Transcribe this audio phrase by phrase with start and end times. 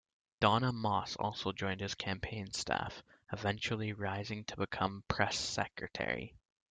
[0.39, 6.33] Donna Moss also joined his campaign staff, eventually rising to become press secretary.